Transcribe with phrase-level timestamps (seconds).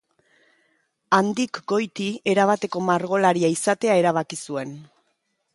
[1.17, 4.79] Handik goiti erabateko margolaria izatea erabaki zuen.